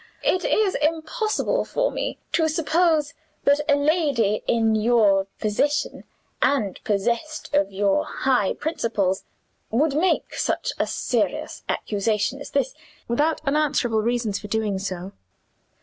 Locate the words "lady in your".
3.75-5.27